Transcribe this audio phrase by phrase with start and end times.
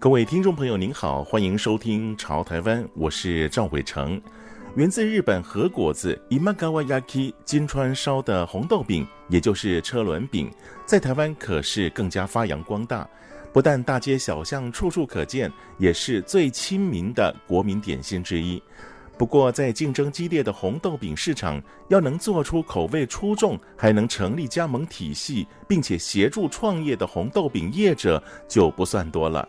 [0.00, 4.18] 各位听众朋友，您好，欢迎收听《潮台湾》，我是赵伟成。
[4.74, 10.50] 源自日本和果子 Imagawa-yaki 金川烧的红豆饼，也就是车轮饼，
[10.86, 13.06] 在台湾可是更加发扬光大。
[13.52, 18.60] 不但大街小巷处处可见，也是最亲民的国民点心之一。
[19.18, 29.46] 不过，在竞争激烈的红豆饼市场，要能做出口味出众，还能成立加盟体系，并且协助创业的红豆饼业者，就不算多了。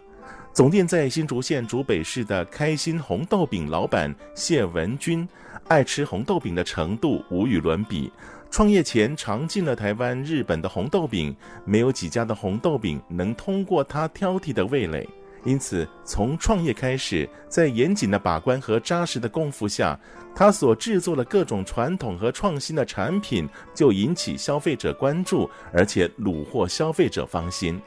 [0.53, 5.25] 总店在新竹县竹北市的开心红豆饼老板谢文君，
[5.69, 8.11] 爱吃红豆饼的程度无与伦比。
[8.49, 15.07] 创业前尝尽了台湾、日本的红豆饼，没有几家的红豆饼能通过他挑剔的味蕾。
[15.45, 19.97] 因此，从创业开始，在严谨的把关和扎实的功夫下，
[20.35, 27.81] 他所制作的各种传统和创新的产品就引起消费者关注，而且虏获消费者芳心。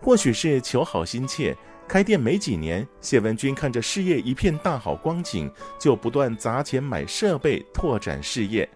[0.00, 1.54] 或许是求好心切。
[1.88, 8.68] 开店没几年，谢文君看着事业一片大好光景，就不断砸钱买设备，拓展事业。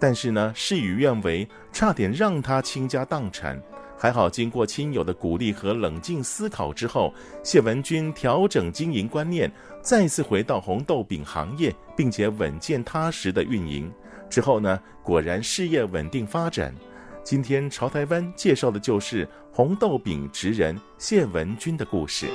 [0.00, 3.60] 但是呢，事与愿违，差点让他倾家荡产。
[3.98, 13.92] 还好经过亲友的鼓励和冷静思考之后，谢文君调整经营观念，再次回到红豆饼行业，并且稳健踏实的运营。
[14.28, 16.74] 之后呢，果然事业稳定发展。
[17.24, 22.26] 今天潮台湾介绍的就是红豆饼职人谢文君的故事。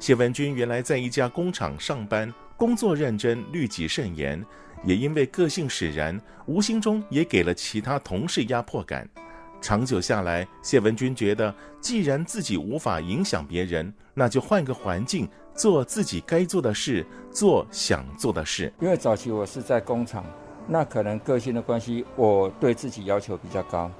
[0.00, 4.44] 谢文君原来在一家工厂上班，工作认真，律己慎言，
[4.84, 9.08] 也因为个性使然，无形中也给了其他同事压迫感。
[9.60, 15.28] 长久下来，谢文君觉得，既然自己无法影响别人，那就换个环境。
[15.60, 18.72] 做自己该做的事，做想做的事。
[18.80, 20.24] 因为早期我是在工厂，
[20.66, 23.90] 那可能个性的关系，我对自己要求比较高，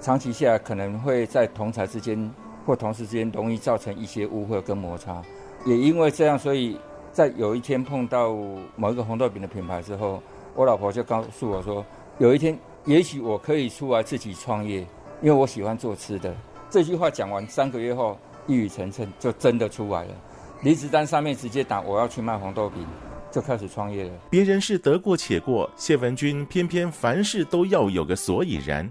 [0.00, 2.32] 长期下来可能会在同侪之间
[2.64, 5.20] 或同事之间容易造成一些误会跟摩擦。
[5.66, 6.78] 也因为这样，所以
[7.10, 8.32] 在有一天碰到
[8.76, 10.22] 某一个红豆饼的品牌之后，
[10.54, 11.84] 我老婆就告诉我说，
[12.18, 14.86] 有一天也许我可以出来自己创业，
[15.20, 16.32] 因为我喜欢做吃的。
[16.70, 20.14] 这句话讲完三个月后，一语成谶，就真的出来了。
[20.62, 22.84] 离职单上面直接打我要去卖红豆饼，
[23.30, 24.10] 就开始创业了。
[24.28, 28.90] 别人是得过且过，谢文君偏偏凡事都要有个所以然。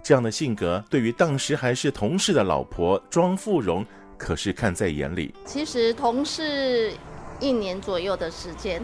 [0.00, 3.84] 这样的性格，对于当时还是同事的老婆庄富荣，
[4.16, 5.34] 可是看在眼里。
[5.44, 6.92] 其实同事
[7.40, 8.80] 一年左右的时间，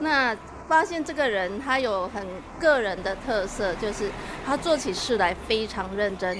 [0.00, 0.36] 那
[0.66, 2.26] 发现这个人他有很
[2.58, 4.10] 个人的特色，就是
[4.44, 6.36] 他做起事来非常认真，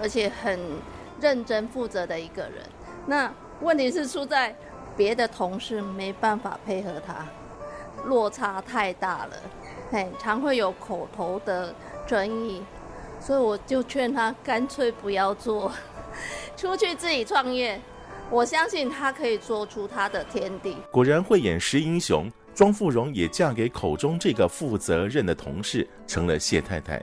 [0.00, 0.58] 而且很
[1.20, 2.64] 认真负责的一个人。
[3.04, 3.30] 那
[3.60, 4.56] 问题是出在。
[4.96, 7.26] 别的同事没办法配合他，
[8.04, 9.36] 落差太大了，
[9.90, 11.74] 嘿，常会有口头的
[12.06, 12.62] 争议，
[13.20, 15.70] 所以我就劝他干脆不要做，
[16.56, 17.80] 出去自己创业。
[18.28, 20.76] 我相信他可以做出他的天地。
[20.90, 27.00] 果然会演识英雄，庄富荣也嫁给口中这个负责任的同事，成了谢太太。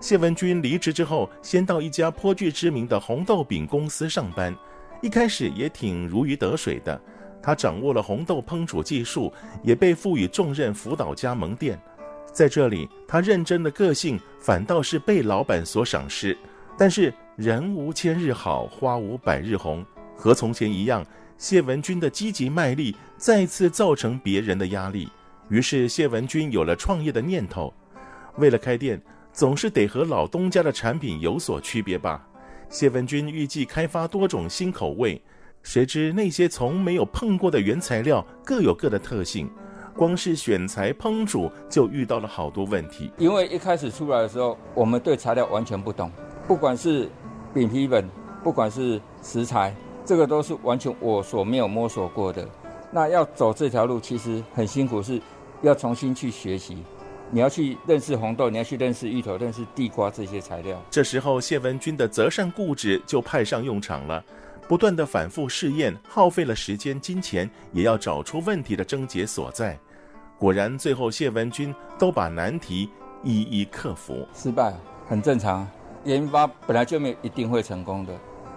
[0.00, 4.54] 谢文君离职之后，先到一家颇具知名的红豆饼公司上班，
[5.00, 7.00] 一开始也挺如鱼得水的。
[7.48, 9.32] 他掌握了红豆烹煮技术，
[9.62, 11.80] 也被赋予重任辅导加盟店。
[12.30, 16.36] 在这里，他认真的个性反倒是被老板所赏识。
[16.76, 19.82] 但是人无千日好，花无百日红，
[20.14, 21.02] 和从前一样，
[21.38, 25.08] 谢文君的积极卖力再次造成别人的压力。
[25.48, 27.72] 于是谢文君有了创业的念头。
[28.36, 29.00] 为了开店，
[29.32, 32.22] 总是得和老东家的产品有所区别吧？
[32.68, 35.18] 谢文君预计开发多种新口味。
[35.68, 39.50] 谁知那些从没有碰过的原材料各有各的特性，
[39.94, 43.12] 光是选材烹煮就遇到了好多问题。
[43.18, 46.10] 因为一开始出来的时候，我们对材料完全不懂，
[46.46, 47.06] 不管是
[47.52, 48.08] 饼皮粉，
[48.42, 49.76] 不管是食材，
[50.06, 52.48] 这个都是完全我所没有摸索过的。
[52.90, 55.20] 那要走这条路其实很辛苦，是
[55.60, 56.78] 要重新去学习。
[57.30, 60.82] 你要去认识红豆，你要去认识芋头，认识地瓜这些材料。
[60.90, 64.24] 这时候谢文君的择善固执就派上用场了。
[64.68, 69.78] 不断的反复试验，耗费了时间、金钱，也要找出问题的症结所在。
[70.38, 72.90] 果然，最后谢文君都把难题
[73.24, 74.28] 一一克服。
[74.34, 74.74] 失败
[75.08, 75.66] 很正常，
[76.04, 78.12] 研发本来就没一定会成功的。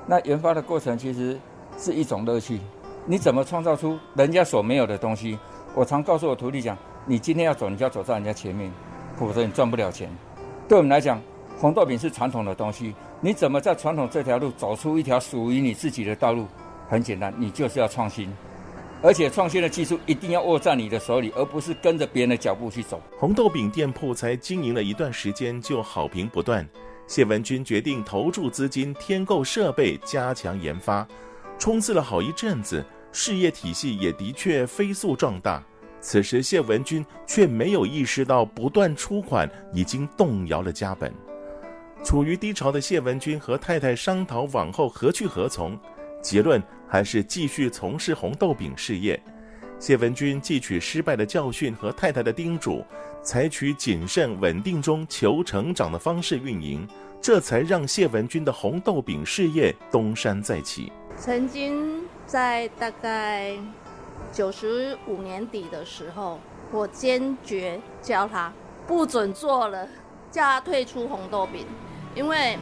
[0.06, 1.40] 那研发的过程其实
[1.78, 2.60] 是一种乐趣。
[3.06, 5.40] 你怎么创造出人家所没有的东西？
[5.74, 8.70] 我常告诉我徒弟讲：你今天要走，你就要走在人家前面，
[9.16, 10.10] 否则你赚不了钱。
[10.68, 11.22] 对我们来讲，
[11.58, 16.48] 红豆饼是传统的东西，你怎么在传统这条路走出一条属于你自己的道路？
[16.90, 18.30] 很简单，你就是要创新，
[19.02, 23.00] 而且创新的技术一定要握在你的手里，而不是跟着别人的脚步去走。
[23.18, 26.68] 红豆饼店铺才经营了一段时间，就好评不断。
[27.08, 31.08] 谢文君决定投注资金添购设备，加强研发。
[31.60, 35.64] 冲刺了好一阵子，事业体系也的确飞速壮大。
[36.00, 41.14] 此时，谢文君却没有意识到，不断出款已经动摇了家本。
[42.04, 45.78] 处于低潮的谢文君和太太商讨往后何去何从。
[46.22, 49.22] 结论还是继续从事红豆饼事业。
[49.80, 52.86] 谢文君汲取失败的教训和太太的叮嘱，
[53.24, 56.88] 采取谨慎稳定中求成长的方式运营，
[57.20, 60.92] 这才让谢文君的红豆饼事业东山再起。
[61.18, 63.58] 曾经在大概
[64.32, 66.40] 九十五年底的时候，
[66.72, 68.54] 我坚决叫他
[68.86, 69.88] 不准做了，
[70.30, 71.66] 叫他退出红豆饼，
[72.16, 72.58] 因为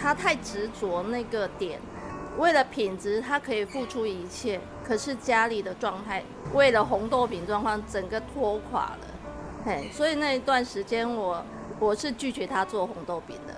[0.00, 1.80] 他太执着那个点。
[2.38, 4.60] 为了品质，他可以付出一切。
[4.84, 6.22] 可是家里的状态，
[6.52, 8.98] 为了红豆饼状况，整个拖垮了。
[9.64, 11.42] 嘿，所以那一段时间我，
[11.80, 13.54] 我是拒绝他做红豆饼的。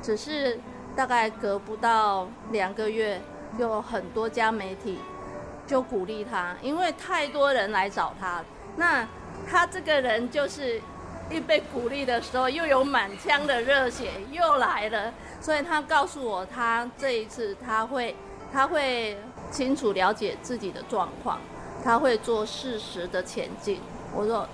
[0.00, 0.58] 只是
[0.94, 3.20] 大概隔不到两个月，
[3.58, 4.98] 就很多家媒体
[5.66, 8.42] 就鼓励他，因为太多人来找他。
[8.76, 9.06] 那
[9.50, 10.80] 他这个人就是
[11.30, 15.12] 一被鼓励的时候，又有满腔的热血又来了。
[15.40, 18.14] 所以他告诉我，他这一次他会，
[18.52, 19.16] 他会
[19.50, 21.40] 清楚了解自己的状况，
[21.84, 23.80] 他会做适时的前进。
[24.12, 24.48] 我说，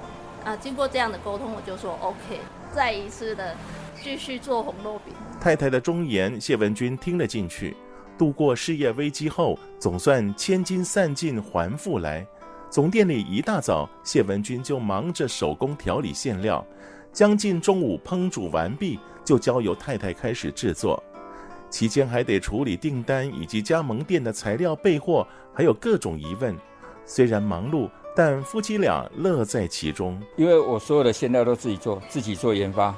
[0.45, 2.39] 啊，经过这样的沟通，我就说 OK，
[2.75, 3.57] 再一次的
[4.03, 5.15] 继续做红豆饼。
[5.41, 7.75] 太太的忠言，谢文君听了进去。
[8.19, 12.27] 度过事业危机后，总算千金散尽还复来。
[12.69, 16.65] 总店里一大早，谢文君就忙着手工调理馅料。
[17.13, 21.03] 将近中午烹煮完毕，就交由太太开始制作，
[21.71, 26.55] 期间还得处理订单以及加盟店的材料备货，还有各种疑问。
[27.07, 30.21] 虽然忙碌，但夫妻俩乐在其中。
[30.37, 32.95] 因为我所有的馅料都自己做，自己做研发。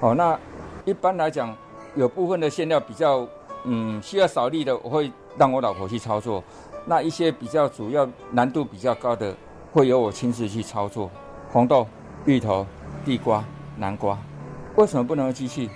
[0.00, 0.36] 哦，那
[0.84, 1.56] 一般来讲，
[1.94, 3.28] 有部分的馅料比较
[3.64, 6.42] 嗯需要少力的，我会让我老婆去操作。
[6.86, 9.36] 那一些比较主要难度比较高的，
[9.72, 11.10] 会由我亲自去操作。
[11.50, 11.86] 红豆、
[12.26, 12.66] 芋头。
[13.04, 13.44] 地瓜、
[13.76, 14.18] 南瓜，
[14.76, 15.68] 为什么不能用机器？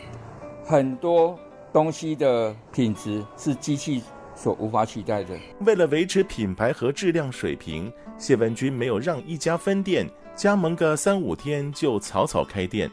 [0.64, 1.38] 很多
[1.74, 4.02] 东西的品质是机器
[4.34, 5.36] 所无法取代的。
[5.60, 12.90] 为了维持品牌和质量水平，谢文君没有让一家分店加盟个三五天就草草开店。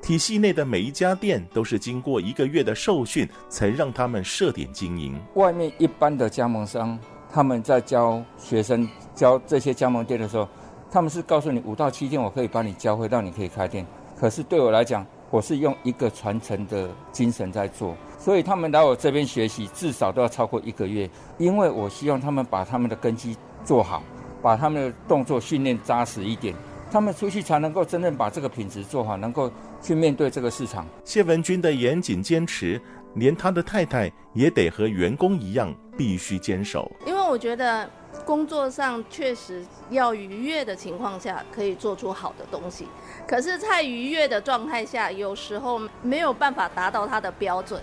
[0.00, 5.20] 体系内的每一家店都是经过一个月的受训，才让他们设点经营。
[5.34, 6.96] 外面一般的加盟商，
[7.32, 10.46] 他们在教学生教这些加盟店的时候。
[10.94, 13.86] 他们是告诉你五到七天，我可以帮你教会，让你可以开店。
[14.14, 21.08] 可是对我来讲，我是用一个传承的精神在做，所以他们来我这边学习，至少都要超过一个月，
[21.38, 23.34] 因为我希望他们把他们的根基
[23.64, 24.02] 做好，
[24.42, 26.54] 把他们的动作训练扎实一点，
[26.90, 29.50] 他们出去才能够真正把这个品质做好，能够
[29.80, 30.86] 去面对这个市场。
[31.06, 32.78] 谢文君的严谨坚持，
[33.14, 36.92] 连他的太太也得和员工一样，必须坚守。
[37.32, 37.88] 我觉得。
[38.26, 42.86] 工作上确实要愉悦的情况下，可以做出好的东西。
[43.26, 47.82] 可是，在愉悦的状态下，有时候没有办法达到他的标准。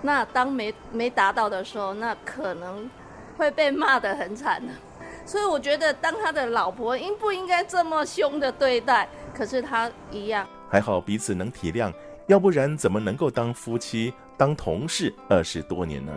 [0.00, 2.88] 那当没没达到的时候，那可能
[3.36, 4.72] 会被骂得很惨的。
[5.26, 9.08] 所以，我觉得当他的老婆应不应该这么凶的对待？
[9.34, 11.92] 可是他一样，还好彼此能体谅，
[12.28, 16.12] 要不然怎么能够当夫妻、当同事二十多年呢？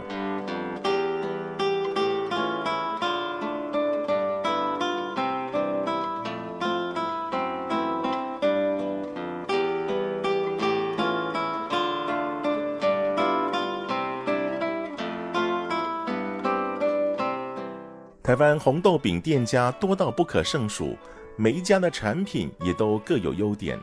[18.28, 20.98] 台湾红豆饼店家多到不可胜数，
[21.38, 23.80] 每一家的产品也都各有优点。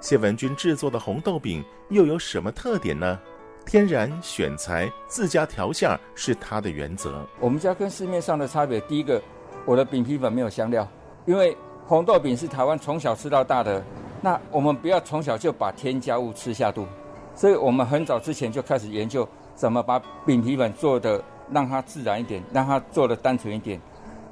[0.00, 3.16] 谢文君制作的红豆饼又有什么特点呢？
[3.64, 7.24] 天然选材、自家调馅是他的原则。
[7.38, 9.22] 我们家跟市面上的差别，第一个，
[9.64, 10.88] 我的饼皮粉没有香料，
[11.24, 13.80] 因为红豆饼是台湾从小吃到大的，
[14.20, 16.84] 那我们不要从小就把添加物吃下肚，
[17.32, 21.22] 所以我们很早之前就开始研究怎么把饼皮粉做的。
[21.50, 23.80] 让它自然一点，让它做的单纯一点。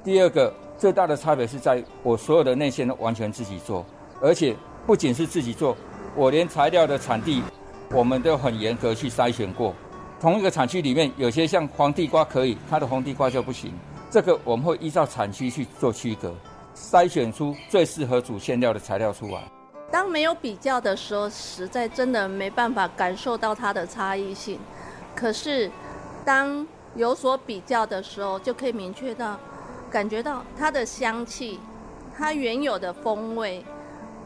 [0.05, 3.85] 第二个最大的差别是在我所有的内馅都完全自己做，
[4.21, 5.77] 而且不仅是自己做，
[6.17, 7.43] 我连材料的产地，
[7.91, 9.75] 我们都很严格去筛选过。
[10.21, 13.73] 同一个产区里面，有些像黄地瓜可以，它的红地瓜就不行。
[14.11, 16.35] 这个我们会依照产区去做区隔，
[16.77, 19.43] 筛选出最适合煮馅料的材料出来。
[19.91, 24.59] 当没有比较的时候，实在真的没办法感受到它的差异性。
[25.15, 25.71] 可是，
[26.25, 26.67] 当
[26.97, 29.39] 有所比较的时候，就可以明确到，
[29.91, 31.59] 感觉到它的香气，
[32.17, 33.65] 它原有的风味。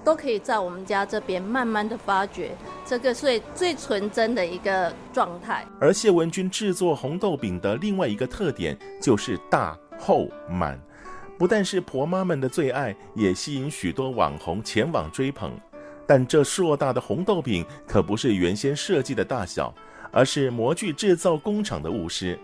[0.04, 2.52] 都可以在我们家这边慢慢的发掘，
[2.84, 5.66] 这个是最纯真的一个状态。
[5.80, 10.80] 而谢文君制作红豆饼的另外一个特点就是大厚满，
[11.36, 15.50] 不但是婆妈们的最爱，也吸引许多网红前往追捧。
[16.06, 19.74] 但这硕大的红豆饼可不是原先设计的大小，
[20.12, 22.38] 而是模具制造工厂的误失。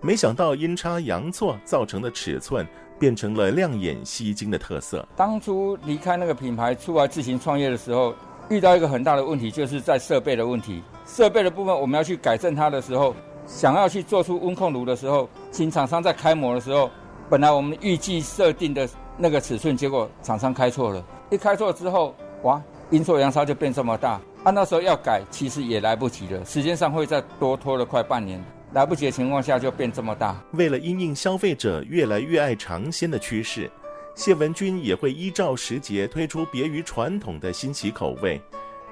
[0.00, 2.66] 没想到阴差阳错造成的尺寸。
[3.00, 5.08] 变成了亮眼吸睛的特色。
[5.16, 8.14] 当初离开那个品牌出来自行创业的时候，
[8.50, 10.82] 遇到一个很大的问题，就是在设备的问题。
[11.06, 13.16] 设备的部分我们要去改正它的时候，
[13.46, 16.90] 想要去做出温控炉的时候，请厂商在开模的时候，
[17.30, 21.02] 本来我们预计设定的那个尺寸，结果厂商开错了。
[21.30, 24.20] 一开错之后，哇，阴错阳差就变这么大。
[24.44, 28.44] 按、啊、那时候要改，其实也来不及了，时间上会再多拖了快半年。
[28.72, 30.40] 来不及的情况下就变这么大。
[30.52, 33.70] 为了因应消费者越来越爱尝鲜的趋势，
[34.14, 38.40] 谢文君也会依照时节推出别于传统的新奇口味。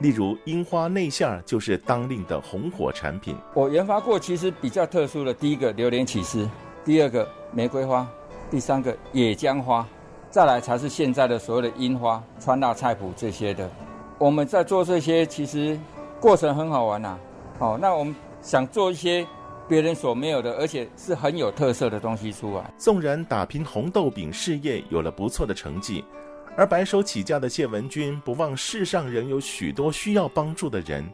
[0.01, 3.37] 例如樱花内馅就是当令的红火产品。
[3.55, 6.49] 我研发过其实比较特殊的，第一个榴莲起司，
[6.85, 8.09] 第二个玫瑰花，
[8.51, 9.87] 第三个野姜花，
[10.31, 13.69] 再来才是现在的所谓的樱花、川辣菜脯这些的。
[14.19, 15.79] 我们在做这些，其实
[16.21, 17.19] 过程很好玩呐、啊。
[17.59, 19.27] 好，那我们想做一些。
[19.69, 22.73] 别人所没有的，而且是很有特色的东西出来。
[22.79, 26.03] 纵然打拼红豆饼事业有了不错的成绩，
[26.57, 31.05] 而白手起家的谢文君不忘世上仍有许多需要帮助的人。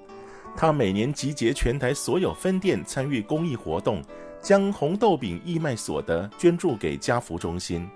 [0.57, 4.01] 他每年集结全台所有分店参与公益活动，
[4.41, 7.91] 将红豆饼义卖所得捐助给家福中心。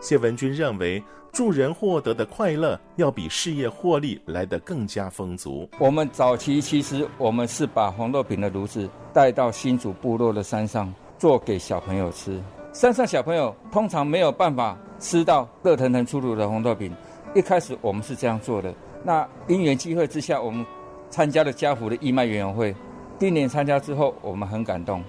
[0.00, 5.68] 谢文君认为，助人获得的快乐要比事业获利来得更加丰足。
[5.78, 12.40] 我们早期其实我们是把红豆饼的炉子带到新竹部落的山上做给小朋友吃。
[12.72, 16.92] 山上小朋友通常没有办法吃到热腾腾出炉的红豆饼。
[17.34, 18.72] 一开始我们是这样做的。
[19.04, 20.64] 那因缘际会之下，我们
[21.10, 22.74] 参加了家福的义卖园游会。
[23.18, 25.04] 第一年参加之后，我们很感动。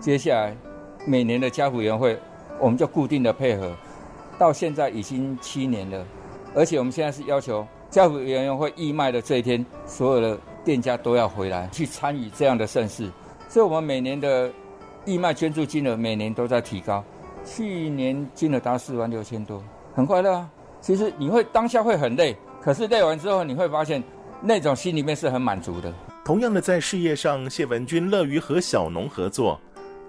[0.00, 0.56] 接下来
[1.06, 2.18] 每年的家福园会，
[2.58, 3.70] 我们就固定的配合。
[4.42, 6.04] 到现在已经七年了，
[6.52, 13.08] 而且我们现在是要求家福委员会义卖的这一天，所有的店家都要回来去参与这样的盛事，
[13.48, 14.50] 所以我们每年的
[15.04, 17.04] 义卖捐助金额每年都在提高，
[17.44, 19.62] 去年金额达四万六千多，
[19.94, 20.50] 很快乐啊。
[20.80, 24.02] 其实你会当下会很累，可是累完之后你会发现
[24.40, 25.94] 那种心里面是很满足的。
[26.24, 29.56] 同样的，在事业上，谢文君乐于和小农合作，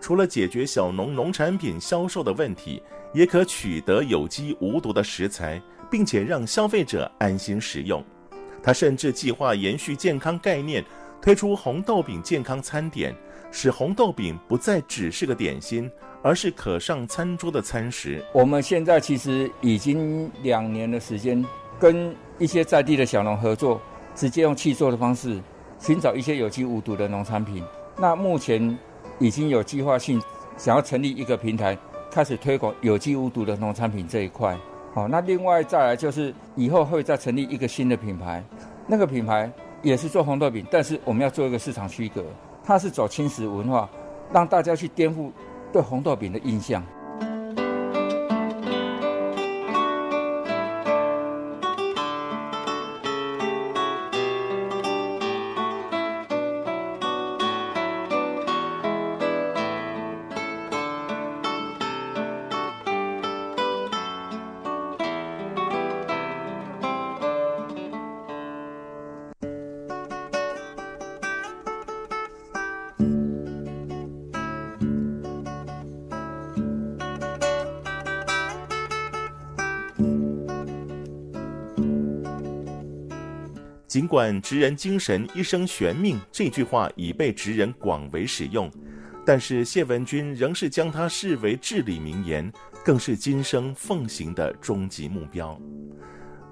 [0.02, 2.82] 除了解决小农农产品销售的问题。
[3.14, 8.04] 也可取得有机无毒的食材，并且让消费者安心食用。
[8.62, 10.84] 他甚至计划延续健康概念，
[11.22, 13.16] 推出红豆饼健康餐点，
[13.52, 15.90] 使红豆饼不再只是个点心，
[16.22, 18.24] 而是可上餐桌的餐食。
[18.34, 21.46] 我们现在其实已经两年的时间，
[21.80, 23.80] 跟一些在地的小农合作，
[24.16, 25.40] 直接用气做的方式，
[25.78, 27.64] 寻找一些有机无毒的农产品。
[27.98, 28.76] 那目前
[29.20, 30.20] 已经有计划性
[30.58, 31.78] 想要成立一个平台。
[32.14, 34.56] 开始推广有机无毒的农产品这一块，
[34.94, 38.44] 好，那另外再来就是以后会再成立一个新的品牌，
[38.86, 39.52] 那个品牌
[39.82, 42.24] 也是做红豆饼，但是我们要做一个市场区隔，
[42.64, 43.90] 它是走轻食文化，
[44.32, 45.32] 让大家去颠覆
[45.72, 46.84] 对红豆饼的印象。
[83.94, 88.68] 尽管“职人精神，一生悬命”这句话已被职人广为使用，
[89.24, 92.52] 但是谢文君仍是将它视为至理名言，
[92.84, 95.62] 更是今生奉行的终极目标。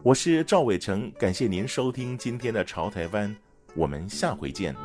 [0.03, 3.27] 我是赵伟成，感谢您收听今天的《潮台湾》，
[3.73, 4.75] 我们下回见。